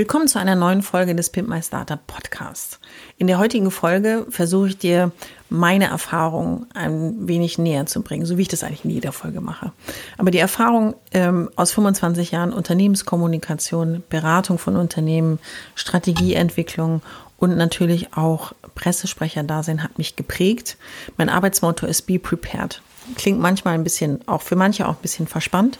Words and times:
Willkommen 0.00 0.28
zu 0.28 0.38
einer 0.38 0.54
neuen 0.54 0.80
Folge 0.80 1.14
des 1.14 1.28
Pimp 1.28 1.46
My 1.50 1.62
Startup 1.62 2.00
Podcasts. 2.06 2.80
In 3.18 3.26
der 3.26 3.38
heutigen 3.38 3.70
Folge 3.70 4.24
versuche 4.30 4.68
ich 4.68 4.78
dir 4.78 5.12
meine 5.50 5.88
Erfahrung 5.88 6.64
ein 6.72 7.28
wenig 7.28 7.58
näher 7.58 7.84
zu 7.84 8.00
bringen, 8.00 8.24
so 8.24 8.38
wie 8.38 8.42
ich 8.42 8.48
das 8.48 8.64
eigentlich 8.64 8.86
in 8.86 8.92
jeder 8.92 9.12
Folge 9.12 9.42
mache. 9.42 9.72
Aber 10.16 10.30
die 10.30 10.38
Erfahrung 10.38 10.94
ähm, 11.12 11.50
aus 11.54 11.72
25 11.72 12.30
Jahren 12.30 12.54
Unternehmenskommunikation, 12.54 14.02
Beratung 14.08 14.56
von 14.56 14.78
Unternehmen, 14.78 15.38
Strategieentwicklung 15.74 17.02
und 17.36 17.58
natürlich 17.58 18.16
auch 18.16 18.54
Pressesprecher-Dasein 18.76 19.82
hat 19.82 19.98
mich 19.98 20.16
geprägt. 20.16 20.78
Mein 21.18 21.28
Arbeitsmotto 21.28 21.84
ist 21.84 22.06
Be 22.06 22.18
Prepared. 22.18 22.80
Klingt 23.16 23.38
manchmal 23.38 23.74
ein 23.74 23.84
bisschen, 23.84 24.26
auch 24.26 24.40
für 24.40 24.56
manche 24.56 24.88
auch 24.88 24.94
ein 24.94 25.02
bisschen 25.02 25.26
verspannt. 25.26 25.78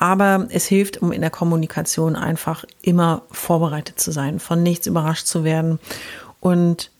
Aber 0.00 0.46
es 0.50 0.64
hilft, 0.66 1.02
um 1.02 1.10
in 1.10 1.22
der 1.22 1.30
Kommunikation 1.30 2.14
einfach 2.14 2.64
immer 2.82 3.22
vorbereitet 3.32 3.98
zu 3.98 4.12
sein, 4.12 4.38
von 4.38 4.62
nichts 4.62 4.86
überrascht 4.86 5.26
zu 5.26 5.42
werden 5.42 5.80
und 6.38 6.92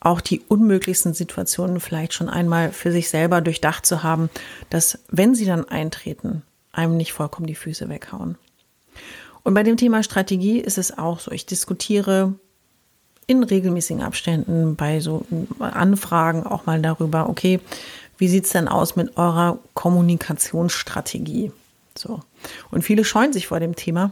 auch 0.00 0.22
die 0.22 0.40
unmöglichsten 0.48 1.12
Situationen 1.12 1.80
vielleicht 1.80 2.14
schon 2.14 2.30
einmal 2.30 2.72
für 2.72 2.92
sich 2.92 3.10
selber 3.10 3.42
durchdacht 3.42 3.84
zu 3.84 4.02
haben, 4.02 4.30
dass 4.70 4.98
wenn 5.10 5.34
sie 5.34 5.44
dann 5.44 5.68
eintreten, 5.68 6.42
einem 6.72 6.96
nicht 6.96 7.12
vollkommen 7.12 7.46
die 7.46 7.54
Füße 7.54 7.90
weghauen. 7.90 8.38
Und 9.42 9.52
bei 9.52 9.62
dem 9.62 9.76
Thema 9.76 10.02
Strategie 10.02 10.58
ist 10.58 10.78
es 10.78 10.96
auch 10.96 11.20
so, 11.20 11.32
ich 11.32 11.44
diskutiere 11.44 12.32
in 13.26 13.42
regelmäßigen 13.42 14.02
Abständen 14.02 14.76
bei 14.76 15.00
so 15.00 15.26
Anfragen 15.58 16.46
auch 16.46 16.64
mal 16.64 16.80
darüber, 16.80 17.28
okay, 17.28 17.60
wie 18.16 18.28
sieht's 18.28 18.50
denn 18.50 18.66
aus 18.66 18.96
mit 18.96 19.18
eurer 19.18 19.58
Kommunikationsstrategie? 19.74 21.52
So. 21.98 22.20
Und 22.70 22.82
viele 22.82 23.04
scheuen 23.04 23.32
sich 23.32 23.46
vor 23.46 23.60
dem 23.60 23.76
Thema, 23.76 24.10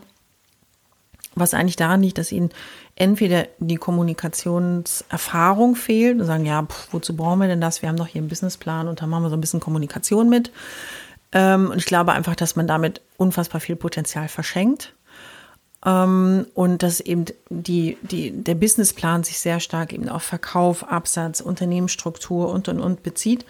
was 1.34 1.54
eigentlich 1.54 1.76
daran 1.76 2.02
liegt, 2.02 2.18
dass 2.18 2.32
ihnen 2.32 2.50
entweder 2.96 3.46
die 3.58 3.76
Kommunikationserfahrung 3.76 5.74
fehlt 5.76 6.20
und 6.20 6.26
sagen, 6.26 6.46
ja, 6.46 6.62
pff, 6.62 6.88
wozu 6.92 7.16
brauchen 7.16 7.40
wir 7.40 7.48
denn 7.48 7.60
das? 7.60 7.82
Wir 7.82 7.88
haben 7.88 7.96
doch 7.96 8.06
hier 8.06 8.20
einen 8.20 8.28
Businessplan 8.28 8.88
und 8.88 9.02
da 9.02 9.06
machen 9.06 9.24
wir 9.24 9.30
so 9.30 9.36
ein 9.36 9.40
bisschen 9.40 9.60
Kommunikation 9.60 10.28
mit. 10.28 10.52
Ähm, 11.32 11.70
und 11.70 11.78
ich 11.78 11.86
glaube 11.86 12.12
einfach, 12.12 12.36
dass 12.36 12.56
man 12.56 12.66
damit 12.66 13.00
unfassbar 13.16 13.60
viel 13.60 13.76
Potenzial 13.76 14.28
verschenkt. 14.28 14.94
Ähm, 15.84 16.46
und 16.54 16.82
dass 16.82 17.00
eben 17.00 17.26
die, 17.50 17.98
die, 18.02 18.30
der 18.30 18.54
Businessplan 18.54 19.24
sich 19.24 19.38
sehr 19.38 19.60
stark 19.60 19.92
eben 19.92 20.08
auf 20.08 20.22
Verkauf, 20.22 20.84
Absatz, 20.84 21.40
Unternehmensstruktur 21.40 22.50
und 22.50 22.68
und 22.68 22.80
und 22.80 23.02
bezieht. 23.02 23.44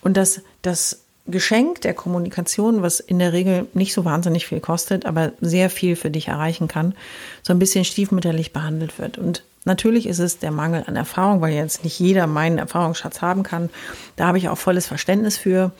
Und 0.00 0.16
dass 0.16 0.40
das 0.62 1.05
Geschenk 1.28 1.80
der 1.80 1.94
Kommunikation, 1.94 2.82
was 2.82 3.00
in 3.00 3.18
der 3.18 3.32
Regel 3.32 3.66
nicht 3.74 3.92
so 3.92 4.04
wahnsinnig 4.04 4.46
viel 4.46 4.60
kostet, 4.60 5.06
aber 5.06 5.32
sehr 5.40 5.70
viel 5.70 5.96
für 5.96 6.10
dich 6.10 6.28
erreichen 6.28 6.68
kann, 6.68 6.94
so 7.42 7.52
ein 7.52 7.58
bisschen 7.58 7.84
stiefmütterlich 7.84 8.52
behandelt 8.52 8.98
wird. 8.98 9.18
Und 9.18 9.42
natürlich 9.64 10.06
ist 10.06 10.20
es 10.20 10.38
der 10.38 10.52
Mangel 10.52 10.84
an 10.86 10.96
Erfahrung, 10.96 11.40
weil 11.40 11.52
jetzt 11.52 11.84
nicht 11.84 11.98
jeder 11.98 12.26
meinen 12.26 12.58
Erfahrungsschatz 12.58 13.22
haben 13.22 13.42
kann. 13.42 13.70
Da 14.14 14.26
habe 14.26 14.38
ich 14.38 14.48
auch 14.48 14.58
volles 14.58 14.86
Verständnis 14.86 15.36
für. 15.36 15.72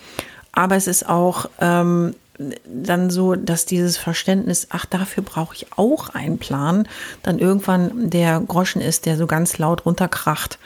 Aber 0.53 0.75
es 0.75 0.87
ist 0.87 1.09
auch 1.09 1.49
ähm, 1.61 2.15
dann 2.65 3.11
so, 3.11 3.35
dass 3.35 3.67
dieses 3.67 3.97
Verständnis, 3.97 4.69
ach, 4.71 4.87
dafür 4.87 5.23
brauche 5.23 5.55
ich 5.55 5.67
auch 5.77 6.11
einen 6.11 6.39
Plan, 6.39 6.89
dann 7.23 7.39
irgendwann 7.39 8.11
der 8.11 8.41
Groschen 8.41 8.81
ist, 8.81 9.07
der 9.07 9.17
so 9.17 9.27
ganz 9.27 9.59
laut 9.59 9.87
runterkracht. 9.87 10.59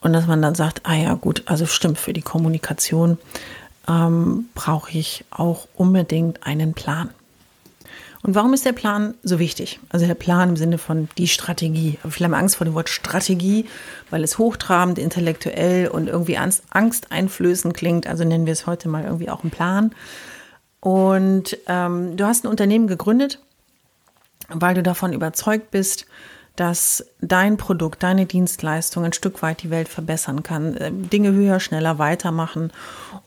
Und 0.00 0.12
dass 0.12 0.26
man 0.26 0.42
dann 0.42 0.54
sagt, 0.54 0.82
ah 0.84 0.94
ja, 0.94 1.14
gut, 1.14 1.44
also 1.46 1.64
stimmt, 1.64 1.98
für 1.98 2.12
die 2.12 2.20
Kommunikation 2.20 3.16
ähm, 3.88 4.46
brauche 4.54 4.96
ich 4.96 5.24
auch 5.30 5.68
unbedingt 5.74 6.46
einen 6.46 6.74
Plan. 6.74 7.10
Und 8.22 8.34
warum 8.34 8.54
ist 8.54 8.64
der 8.64 8.72
Plan 8.72 9.14
so 9.22 9.38
wichtig? 9.38 9.80
Also 9.90 10.06
der 10.06 10.14
Plan 10.14 10.48
im 10.48 10.56
Sinne 10.56 10.78
von 10.78 11.10
die 11.18 11.28
Strategie. 11.28 11.98
Viele 12.08 12.24
haben 12.24 12.34
Angst 12.34 12.56
vor 12.56 12.64
dem 12.64 12.72
Wort 12.72 12.88
Strategie, 12.88 13.66
weil 14.08 14.24
es 14.24 14.38
hochtrabend, 14.38 14.98
intellektuell 14.98 15.88
und 15.88 16.08
irgendwie 16.08 16.38
angsteinflößend 16.38 17.74
klingt. 17.74 18.06
Also 18.06 18.24
nennen 18.24 18.46
wir 18.46 18.54
es 18.54 18.66
heute 18.66 18.88
mal 18.88 19.04
irgendwie 19.04 19.28
auch 19.28 19.42
einen 19.42 19.50
Plan. 19.50 19.94
Und 20.80 21.58
ähm, 21.66 22.16
du 22.16 22.24
hast 22.24 22.44
ein 22.44 22.48
Unternehmen 22.48 22.86
gegründet, 22.86 23.40
weil 24.48 24.74
du 24.74 24.82
davon 24.82 25.12
überzeugt 25.12 25.70
bist, 25.70 26.06
dass 26.56 27.04
dein 27.20 27.56
Produkt, 27.56 28.02
deine 28.02 28.26
Dienstleistung 28.26 29.04
ein 29.04 29.12
Stück 29.12 29.42
weit 29.42 29.62
die 29.62 29.70
Welt 29.70 29.88
verbessern 29.88 30.42
kann, 30.42 30.76
äh, 30.76 30.92
Dinge 30.92 31.32
höher, 31.32 31.60
schneller 31.60 31.98
weitermachen. 31.98 32.72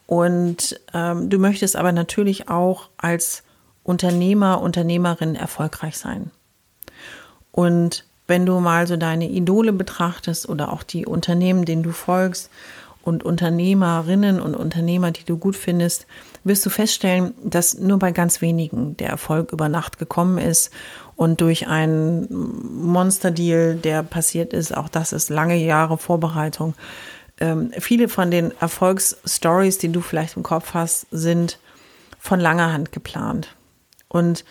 Und 0.05 0.79
ähm, 0.93 1.29
du 1.29 1.37
möchtest 1.37 1.75
aber 1.75 1.91
natürlich 1.91 2.49
auch 2.49 2.89
als 2.97 3.43
Unternehmer, 3.83 4.61
Unternehmerin 4.61 5.35
erfolgreich 5.35 5.97
sein. 5.97 6.31
Und 7.51 8.05
wenn 8.27 8.45
du 8.45 8.59
mal 8.59 8.87
so 8.87 8.97
deine 8.97 9.29
Idole 9.29 9.73
betrachtest 9.73 10.47
oder 10.47 10.71
auch 10.71 10.83
die 10.83 11.05
Unternehmen, 11.05 11.65
denen 11.65 11.83
du 11.83 11.91
folgst 11.91 12.49
und 13.07 13.23
Unternehmerinnen 13.23 14.41
und 14.41 14.53
Unternehmer, 14.53 15.11
die 15.11 15.23
du 15.23 15.37
gut 15.37 15.55
findest, 15.55 16.07
wirst 16.43 16.65
du 16.65 16.69
feststellen, 16.69 17.33
dass 17.41 17.77
nur 17.77 17.99
bei 17.99 18.11
ganz 18.11 18.41
wenigen 18.41 18.97
der 18.97 19.07
Erfolg 19.07 19.53
über 19.53 19.69
Nacht 19.69 19.97
gekommen 19.97 20.37
ist 20.37 20.71
und 21.15 21.39
durch 21.39 21.67
einen 21.67 22.27
Monsterdeal, 22.83 23.75
der 23.75 24.03
passiert 24.03 24.51
ist, 24.51 24.75
auch 24.75 24.89
das 24.89 25.13
ist 25.13 25.29
lange 25.29 25.55
Jahre 25.55 25.97
Vorbereitung. 25.97 26.73
Ähm, 27.39 27.71
viele 27.79 28.09
von 28.09 28.29
den 28.29 28.51
Erfolgsstories, 28.59 29.77
die 29.77 29.89
du 29.89 30.01
vielleicht 30.01 30.35
im 30.35 30.43
Kopf 30.43 30.73
hast, 30.73 31.07
sind 31.09 31.59
von 32.19 32.41
langer 32.41 32.73
Hand 32.73 32.91
geplant. 32.91 33.55
Und 34.09 34.43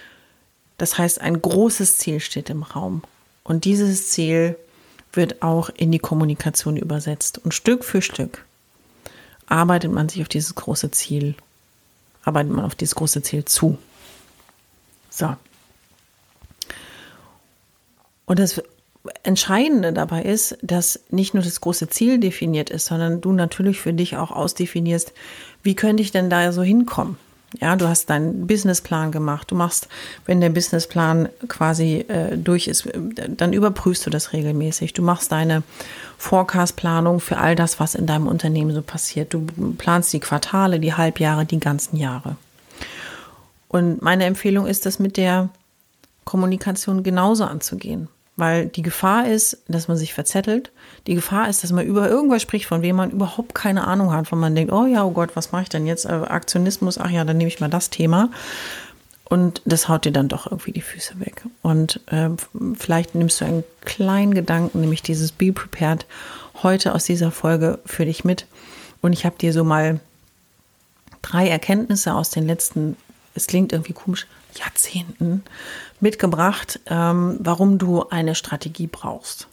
das 0.79 0.97
heißt, 0.97 1.21
ein 1.21 1.43
großes 1.43 1.99
Ziel 1.99 2.21
steht 2.21 2.49
im 2.49 2.63
Raum. 2.63 3.03
Und 3.45 3.67
dieses 3.67 4.09
Ziel 4.09 4.57
wird 5.13 5.43
auch 5.43 5.69
in 5.69 5.93
die 5.93 5.99
Kommunikation 5.99 6.79
übersetzt. 6.79 7.39
Und 7.45 7.53
Stück 7.53 7.85
für 7.85 8.01
Stück 8.01 8.46
arbeitet 9.47 9.93
man 9.93 10.09
sich 10.09 10.23
auf 10.23 10.29
dieses 10.29 10.55
große 10.55 10.91
Ziel, 10.91 11.35
arbeitet 12.25 12.53
man 12.53 12.65
auf 12.65 12.75
dieses 12.75 12.95
große 12.95 13.23
Ziel 13.23 13.45
zu. 13.45 13.79
So. 15.11 15.35
Und 18.27 18.39
das 18.39 18.63
Entscheidende 19.23 19.93
dabei 19.93 20.23
ist, 20.23 20.59
dass 20.63 21.01
nicht 21.11 21.35
nur 21.35 21.43
das 21.43 21.61
große 21.61 21.89
Ziel 21.89 22.19
definiert 22.19 22.71
ist, 22.71 22.87
sondern 22.87 23.21
du 23.21 23.33
natürlich 23.33 23.81
für 23.81 23.93
dich 23.93 24.17
auch 24.17 24.33
ausdefinierst, 24.33 25.13
wie 25.63 25.77
könnte 25.77 26.03
ich 26.03 26.11
denn 26.11 26.29
da 26.29 26.53
so 26.53 26.63
hinkommen? 26.63 27.17
Ja, 27.61 27.77
du 27.77 27.89
hast 27.89 28.11
deinen 28.11 28.47
Businessplan 28.47 29.13
gemacht. 29.13 29.51
Du 29.51 29.55
machst, 29.55 29.89
wenn 30.27 30.41
der 30.41 30.51
Businessplan 30.51 31.29
quasi 31.49 32.05
äh, 32.09 32.37
durch 32.37 32.69
ist, 32.69 32.89
dann 33.29 33.53
überprüfst 33.53 34.05
du 34.05 34.11
das 34.11 34.33
regelmäßig. 34.33 34.93
Du 34.93 35.03
machst 35.03 35.33
deine 35.33 35.63
Forecast-Planung 36.19 37.21
für 37.21 37.39
all 37.39 37.55
das, 37.55 37.81
was 37.81 37.95
in 37.95 38.07
deinem 38.07 38.27
Unternehmen 38.27 38.75
so 38.75 38.83
passiert. 38.83 39.33
Du 39.33 39.47
planst 39.79 40.13
die 40.13 40.21
Quartale, 40.21 40.81
die 40.81 40.95
Halbjahre, 40.95 41.47
die 41.47 41.61
ganzen 41.61 41.97
Jahre. 41.97 42.37
Und 43.69 44.03
meine 44.03 44.25
Empfehlung 44.25 44.67
ist, 44.67 44.87
das 44.87 44.99
mit 44.99 45.17
der 45.17 45.49
Kommunikation 46.25 47.03
genauso 47.03 47.45
anzugehen. 47.45 48.09
Weil 48.37 48.67
die 48.67 48.83
Gefahr 48.83 49.27
ist, 49.27 49.59
dass 49.67 49.89
man 49.89 49.97
sich 49.97 50.13
verzettelt. 50.13 50.71
Die 51.07 51.15
Gefahr 51.15 51.49
ist, 51.49 51.63
dass 51.63 51.73
man 51.73 51.87
über 51.87 52.09
irgendwas 52.09 52.43
spricht, 52.43 52.67
von 52.67 52.83
wem 52.83 52.97
man 52.97 53.11
überhaupt 53.11 53.55
keine 53.55 53.87
Ahnung 53.87 54.13
hat, 54.13 54.29
von 54.29 54.39
man 54.39 54.55
denkt, 54.55 54.73
oh 54.73 54.87
ja, 54.87 55.05
oh 55.05 55.11
Gott, 55.11 55.31
was 55.35 55.53
mache 55.53 55.63
ich 55.63 55.69
denn 55.71 55.87
jetzt? 55.87 56.05
Äh, 56.05 56.09
Aktionismus, 56.09 56.99
ach 56.99 57.11
ja, 57.11 57.25
dann 57.25 57.39
nehme 57.39 57.49
ich 57.49 57.61
mal 57.61 57.71
das 57.71 57.89
Thema. 57.91 58.31
Und 59.25 59.63
das 59.65 59.89
haut 59.89 60.05
dir 60.05 60.13
dann 60.13 60.29
doch 60.29 60.47
irgendwie 60.47 60.73
die 60.73 60.83
Füße 60.83 61.19
weg. 61.19 61.43
Und 61.63 62.01
äh, 62.07 62.29
vielleicht 62.75 63.15
nimmst 63.15 63.41
du 63.41 63.47
einen 63.47 63.65
kleinen 63.81 64.35
Gedanken, 64.35 64.81
nämlich 64.81 65.03
dieses 65.03 65.33
Be 65.33 65.53
Prepared, 65.53 66.07
heute 66.63 66.95
aus 66.95 67.05
dieser 67.05 67.31
Folge 67.31 67.79
für 67.87 68.05
dich 68.05 68.25
mit. 68.25 68.47
Und 69.01 69.13
ich 69.13 69.25
habe 69.25 69.37
dir 69.39 69.53
so 69.53 69.65
mal 69.65 70.01
drei 71.23 71.49
Erkenntnisse 71.49 72.15
aus 72.15 72.31
den 72.31 72.47
letzten 72.47 72.97
es 73.37 73.47
klingt 73.47 73.73
irgendwie 73.73 73.93
komisch, 73.93 74.27
Jahrzehnten 74.59 75.43
mitgebracht, 76.01 76.81
ähm, 76.87 77.37
warum 77.41 77.79
du 77.79 78.09
eine 78.09 78.35
Strategie 78.35 78.87
brauchst. 78.87 79.49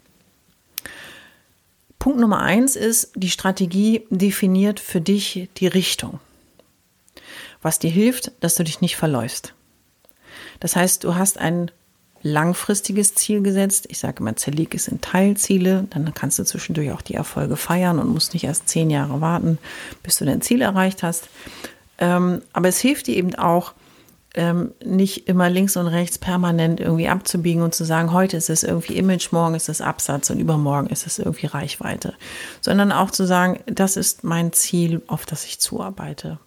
Punkt 1.99 2.19
Nummer 2.19 2.41
eins 2.41 2.75
ist, 2.75 3.11
die 3.15 3.29
Strategie 3.29 4.05
definiert 4.09 4.79
für 4.79 4.99
dich 4.99 5.47
die 5.57 5.67
Richtung, 5.67 6.19
was 7.61 7.79
dir 7.79 7.89
hilft, 7.89 8.31
dass 8.41 8.55
du 8.55 8.63
dich 8.63 8.81
nicht 8.81 8.97
verläufst. 8.97 9.53
Das 10.59 10.75
heißt, 10.75 11.03
du 11.03 11.15
hast 11.15 11.37
ein 11.37 11.71
langfristiges 12.23 13.15
Ziel 13.15 13.41
gesetzt. 13.41 13.85
Ich 13.89 13.99
sage 13.99 14.19
immer, 14.19 14.35
zerleg 14.35 14.73
es 14.73 14.87
in 14.87 15.01
Teilziele. 15.01 15.87
Dann 15.89 16.13
kannst 16.13 16.39
du 16.39 16.45
zwischendurch 16.45 16.91
auch 16.91 17.01
die 17.01 17.15
Erfolge 17.15 17.57
feiern 17.57 17.99
und 17.99 18.07
musst 18.07 18.33
nicht 18.33 18.45
erst 18.45 18.69
zehn 18.69 18.89
Jahre 18.89 19.21
warten, 19.21 19.57
bis 20.01 20.17
du 20.17 20.25
dein 20.25 20.41
Ziel 20.41 20.61
erreicht 20.61 21.03
hast. 21.03 21.29
Ähm, 21.97 22.41
aber 22.53 22.69
es 22.69 22.79
hilft 22.79 23.07
dir 23.07 23.15
eben 23.15 23.35
auch, 23.35 23.73
ähm, 24.35 24.73
nicht 24.83 25.27
immer 25.27 25.49
links 25.49 25.77
und 25.77 25.87
rechts 25.87 26.17
permanent 26.17 26.79
irgendwie 26.79 27.07
abzubiegen 27.07 27.61
und 27.61 27.75
zu 27.75 27.83
sagen, 27.83 28.11
heute 28.11 28.37
ist 28.37 28.49
es 28.49 28.63
irgendwie 28.63 28.97
Image, 28.97 29.31
morgen 29.31 29.55
ist 29.55 29.69
es 29.69 29.81
Absatz 29.81 30.29
und 30.29 30.39
übermorgen 30.39 30.87
ist 30.87 31.05
es 31.05 31.19
irgendwie 31.19 31.45
Reichweite, 31.45 32.15
sondern 32.61 32.91
auch 32.91 33.11
zu 33.11 33.25
sagen, 33.25 33.59
das 33.67 33.95
ist 33.95 34.23
mein 34.23 34.51
Ziel, 34.53 35.01
auf 35.07 35.25
das 35.25 35.45
ich 35.45 35.59
zuarbeite. 35.59 36.39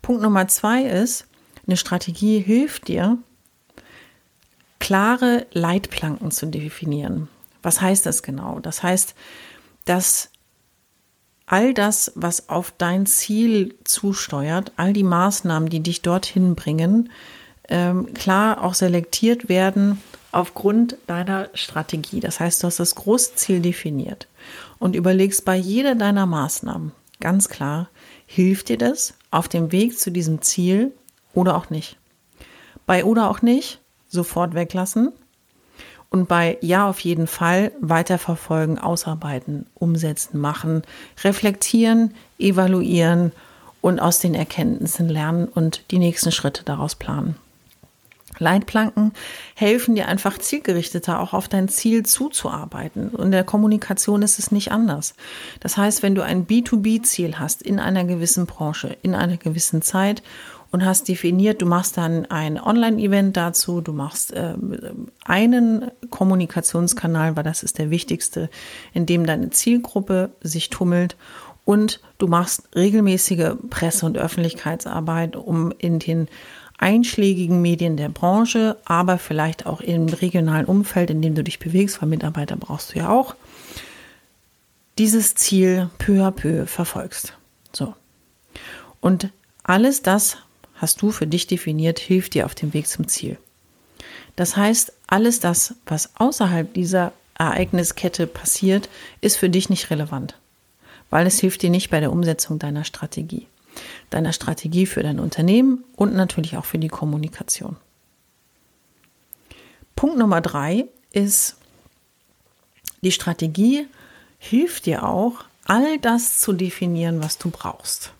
Punkt 0.00 0.22
Nummer 0.22 0.46
zwei 0.46 0.84
ist, 0.84 1.26
eine 1.66 1.76
Strategie 1.76 2.38
hilft 2.38 2.86
dir, 2.86 3.18
klare 4.78 5.46
Leitplanken 5.52 6.30
zu 6.30 6.46
definieren. 6.46 7.28
Was 7.62 7.80
heißt 7.80 8.06
das 8.06 8.22
genau? 8.22 8.60
Das 8.60 8.84
heißt, 8.84 9.16
dass 9.84 10.30
all 11.46 11.72
das, 11.74 12.12
was 12.14 12.48
auf 12.48 12.72
dein 12.76 13.06
Ziel 13.06 13.74
zusteuert, 13.84 14.72
all 14.76 14.92
die 14.92 15.04
Maßnahmen, 15.04 15.68
die 15.68 15.80
dich 15.80 16.02
dorthin 16.02 16.54
bringen, 16.54 17.10
ähm, 17.68 18.12
klar 18.14 18.62
auch 18.62 18.74
selektiert 18.74 19.48
werden 19.48 20.00
aufgrund 20.32 20.96
deiner 21.06 21.48
Strategie. 21.54 22.20
Das 22.20 22.40
heißt, 22.40 22.62
du 22.62 22.66
hast 22.66 22.80
das 22.80 22.94
große 22.94 23.36
Ziel 23.36 23.60
definiert 23.60 24.28
und 24.78 24.94
überlegst 24.94 25.44
bei 25.44 25.56
jeder 25.56 25.94
deiner 25.94 26.26
Maßnahmen 26.26 26.92
ganz 27.20 27.48
klar, 27.48 27.88
hilft 28.26 28.68
dir 28.68 28.78
das 28.78 29.14
auf 29.30 29.48
dem 29.48 29.72
Weg 29.72 29.98
zu 29.98 30.10
diesem 30.10 30.42
Ziel 30.42 30.92
oder 31.32 31.56
auch 31.56 31.70
nicht. 31.70 31.96
Bei 32.86 33.04
oder 33.04 33.30
auch 33.30 33.42
nicht 33.42 33.80
sofort 34.08 34.54
weglassen 34.54 35.12
und 36.16 36.28
bei 36.28 36.56
Ja 36.62 36.88
auf 36.88 37.00
jeden 37.00 37.26
Fall 37.26 37.72
weiterverfolgen, 37.80 38.78
ausarbeiten, 38.78 39.66
umsetzen, 39.74 40.40
machen, 40.40 40.82
reflektieren, 41.22 42.14
evaluieren 42.38 43.32
und 43.82 44.00
aus 44.00 44.18
den 44.18 44.34
Erkenntnissen 44.34 45.10
lernen 45.10 45.46
und 45.46 45.90
die 45.90 45.98
nächsten 45.98 46.32
Schritte 46.32 46.64
daraus 46.64 46.94
planen. 46.94 47.36
Leitplanken 48.38 49.12
helfen 49.54 49.94
dir 49.94 50.08
einfach 50.08 50.38
zielgerichteter 50.38 51.20
auch 51.20 51.32
auf 51.32 51.48
dein 51.48 51.68
Ziel 51.68 52.04
zuzuarbeiten. 52.04 53.08
Und 53.08 53.26
in 53.26 53.30
der 53.30 53.44
Kommunikation 53.44 54.22
ist 54.22 54.38
es 54.38 54.50
nicht 54.50 54.72
anders. 54.72 55.14
Das 55.60 55.76
heißt, 55.76 56.02
wenn 56.02 56.14
du 56.14 56.22
ein 56.22 56.46
B2B-Ziel 56.46 57.38
hast 57.38 57.62
in 57.62 57.78
einer 57.78 58.04
gewissen 58.04 58.46
Branche, 58.46 58.96
in 59.02 59.14
einer 59.14 59.36
gewissen 59.36 59.82
Zeit 59.82 60.22
und 60.76 60.84
hast 60.84 61.08
definiert, 61.08 61.62
du 61.62 61.66
machst 61.66 61.96
dann 61.96 62.26
ein 62.26 62.60
Online-Event 62.60 63.34
dazu, 63.34 63.80
du 63.80 63.94
machst 63.94 64.34
äh, 64.34 64.52
einen 65.24 65.90
Kommunikationskanal, 66.10 67.34
weil 67.34 67.44
das 67.44 67.62
ist 67.62 67.78
der 67.78 67.88
wichtigste, 67.88 68.50
in 68.92 69.06
dem 69.06 69.24
deine 69.24 69.48
Zielgruppe 69.48 70.32
sich 70.42 70.68
tummelt 70.68 71.16
und 71.64 72.00
du 72.18 72.26
machst 72.26 72.68
regelmäßige 72.76 73.52
Presse- 73.70 74.04
und 74.04 74.18
Öffentlichkeitsarbeit, 74.18 75.34
um 75.34 75.72
in 75.78 75.98
den 75.98 76.28
einschlägigen 76.76 77.62
Medien 77.62 77.96
der 77.96 78.10
Branche, 78.10 78.76
aber 78.84 79.16
vielleicht 79.16 79.64
auch 79.64 79.80
im 79.80 80.10
regionalen 80.10 80.66
Umfeld, 80.66 81.08
in 81.08 81.22
dem 81.22 81.34
du 81.34 81.42
dich 81.42 81.58
bewegst, 81.58 82.02
weil 82.02 82.10
Mitarbeiter 82.10 82.56
brauchst 82.56 82.94
du 82.94 82.98
ja 82.98 83.08
auch, 83.08 83.34
dieses 84.98 85.34
Ziel 85.36 85.88
peu 85.96 86.22
à 86.22 86.30
peu 86.32 86.66
verfolgst. 86.66 87.32
So. 87.72 87.94
Und 89.00 89.30
alles 89.62 90.02
das 90.02 90.36
hast 90.76 91.02
du 91.02 91.10
für 91.10 91.26
dich 91.26 91.46
definiert, 91.46 91.98
hilft 91.98 92.34
dir 92.34 92.46
auf 92.46 92.54
dem 92.54 92.72
Weg 92.72 92.86
zum 92.86 93.08
Ziel. 93.08 93.38
Das 94.36 94.56
heißt, 94.56 94.92
alles 95.06 95.40
das, 95.40 95.74
was 95.86 96.10
außerhalb 96.16 96.72
dieser 96.74 97.12
Ereigniskette 97.38 98.26
passiert, 98.26 98.88
ist 99.20 99.36
für 99.36 99.48
dich 99.48 99.70
nicht 99.70 99.90
relevant, 99.90 100.38
weil 101.10 101.26
es 101.26 101.40
hilft 101.40 101.62
dir 101.62 101.70
nicht 101.70 101.90
bei 101.90 102.00
der 102.00 102.12
Umsetzung 102.12 102.58
deiner 102.58 102.84
Strategie. 102.84 103.46
Deiner 104.08 104.32
Strategie 104.32 104.86
für 104.86 105.02
dein 105.02 105.20
Unternehmen 105.20 105.84
und 105.96 106.14
natürlich 106.14 106.56
auch 106.56 106.64
für 106.64 106.78
die 106.78 106.88
Kommunikation. 106.88 107.76
Punkt 109.94 110.18
Nummer 110.18 110.40
drei 110.40 110.86
ist, 111.12 111.56
die 113.02 113.12
Strategie 113.12 113.86
hilft 114.38 114.86
dir 114.86 115.04
auch, 115.04 115.44
all 115.64 115.98
das 115.98 116.38
zu 116.38 116.52
definieren, 116.52 117.22
was 117.22 117.38
du 117.38 117.50
brauchst. 117.50 118.12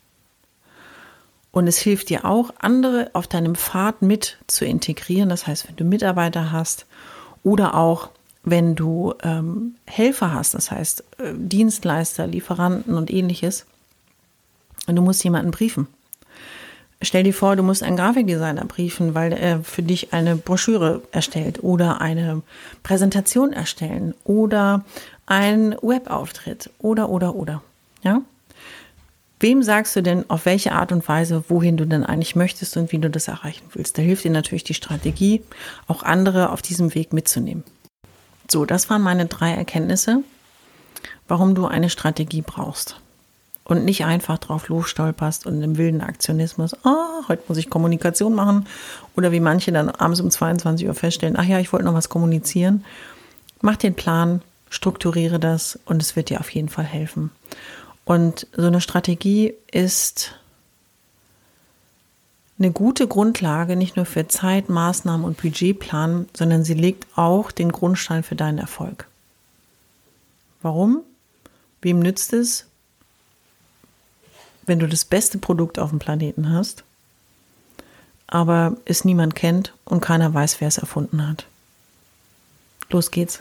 Und 1.56 1.68
es 1.68 1.78
hilft 1.78 2.10
dir 2.10 2.26
auch, 2.26 2.50
andere 2.58 3.08
auf 3.14 3.28
deinem 3.28 3.54
Pfad 3.54 4.02
mit 4.02 4.36
zu 4.46 4.66
integrieren. 4.66 5.30
Das 5.30 5.46
heißt, 5.46 5.66
wenn 5.66 5.76
du 5.76 5.84
Mitarbeiter 5.84 6.52
hast 6.52 6.84
oder 7.44 7.74
auch 7.74 8.10
wenn 8.44 8.74
du 8.74 9.14
ähm, 9.22 9.76
Helfer 9.86 10.34
hast, 10.34 10.52
das 10.52 10.70
heißt 10.70 11.02
äh, 11.16 11.32
Dienstleister, 11.34 12.26
Lieferanten 12.26 12.94
und 12.94 13.10
ähnliches, 13.10 13.64
und 14.86 14.96
du 14.96 15.00
musst 15.00 15.24
jemanden 15.24 15.50
briefen. 15.50 15.86
Stell 17.00 17.22
dir 17.22 17.32
vor, 17.32 17.56
du 17.56 17.62
musst 17.62 17.82
einen 17.82 17.96
Grafikdesigner 17.96 18.66
briefen, 18.66 19.14
weil 19.14 19.32
er 19.32 19.64
für 19.64 19.82
dich 19.82 20.12
eine 20.12 20.36
Broschüre 20.36 21.00
erstellt 21.10 21.64
oder 21.64 22.02
eine 22.02 22.42
Präsentation 22.82 23.54
erstellen 23.54 24.12
oder 24.24 24.84
ein 25.24 25.74
Webauftritt 25.80 26.68
oder 26.80 27.08
oder 27.08 27.34
oder. 27.34 27.62
Ja? 28.02 28.20
Wem 29.38 29.62
sagst 29.62 29.94
du 29.94 30.02
denn, 30.02 30.28
auf 30.30 30.46
welche 30.46 30.72
Art 30.72 30.92
und 30.92 31.06
Weise, 31.08 31.44
wohin 31.48 31.76
du 31.76 31.86
denn 31.86 32.04
eigentlich 32.04 32.36
möchtest 32.36 32.76
und 32.76 32.90
wie 32.92 32.98
du 32.98 33.10
das 33.10 33.28
erreichen 33.28 33.66
willst? 33.74 33.98
Da 33.98 34.02
hilft 34.02 34.24
dir 34.24 34.30
natürlich 34.30 34.64
die 34.64 34.74
Strategie, 34.74 35.42
auch 35.86 36.02
andere 36.02 36.50
auf 36.50 36.62
diesem 36.62 36.94
Weg 36.94 37.12
mitzunehmen. 37.12 37.62
So, 38.50 38.64
das 38.64 38.88
waren 38.88 39.02
meine 39.02 39.26
drei 39.26 39.52
Erkenntnisse, 39.52 40.22
warum 41.28 41.54
du 41.54 41.66
eine 41.66 41.90
Strategie 41.90 42.42
brauchst. 42.42 42.98
Und 43.64 43.84
nicht 43.84 44.04
einfach 44.04 44.38
drauf 44.38 44.68
losstolperst 44.68 45.44
und 45.44 45.60
im 45.60 45.76
wilden 45.76 46.00
Aktionismus, 46.00 46.74
ah, 46.84 47.22
heute 47.26 47.42
muss 47.48 47.58
ich 47.58 47.68
Kommunikation 47.68 48.32
machen. 48.32 48.66
Oder 49.16 49.32
wie 49.32 49.40
manche 49.40 49.72
dann 49.72 49.90
abends 49.90 50.20
um 50.20 50.30
22 50.30 50.86
Uhr 50.86 50.94
feststellen, 50.94 51.36
ach 51.36 51.44
ja, 51.44 51.58
ich 51.58 51.72
wollte 51.72 51.84
noch 51.84 51.94
was 51.94 52.08
kommunizieren. 52.08 52.84
Mach 53.60 53.76
den 53.76 53.94
Plan, 53.94 54.40
strukturiere 54.70 55.40
das 55.40 55.80
und 55.84 56.00
es 56.00 56.14
wird 56.14 56.30
dir 56.30 56.38
auf 56.38 56.50
jeden 56.50 56.68
Fall 56.68 56.84
helfen. 56.84 57.32
Und 58.06 58.46
so 58.56 58.68
eine 58.68 58.80
Strategie 58.80 59.52
ist 59.70 60.36
eine 62.58 62.70
gute 62.70 63.08
Grundlage 63.08 63.74
nicht 63.74 63.96
nur 63.96 64.06
für 64.06 64.28
Zeit, 64.28 64.68
Maßnahmen 64.68 65.26
und 65.26 65.36
Budgetplan, 65.36 66.28
sondern 66.34 66.64
sie 66.64 66.74
legt 66.74 67.06
auch 67.16 67.50
den 67.50 67.72
Grundstein 67.72 68.22
für 68.22 68.36
deinen 68.36 68.58
Erfolg. 68.58 69.08
Warum? 70.62 71.02
Wem 71.82 71.98
nützt 71.98 72.32
es, 72.32 72.66
wenn 74.64 74.78
du 74.78 74.88
das 74.88 75.04
beste 75.04 75.38
Produkt 75.38 75.78
auf 75.78 75.90
dem 75.90 75.98
Planeten 75.98 76.50
hast, 76.50 76.84
aber 78.28 78.76
es 78.84 79.04
niemand 79.04 79.34
kennt 79.34 79.74
und 79.84 80.00
keiner 80.00 80.32
weiß, 80.32 80.60
wer 80.60 80.68
es 80.68 80.78
erfunden 80.78 81.28
hat? 81.28 81.46
Los 82.88 83.10
geht's. 83.10 83.40